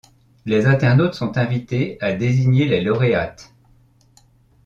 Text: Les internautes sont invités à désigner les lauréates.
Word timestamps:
Les 0.47 0.65
internautes 0.65 1.13
sont 1.13 1.37
invités 1.37 1.99
à 2.01 2.13
désigner 2.13 2.65
les 2.65 2.81
lauréates. 2.81 3.53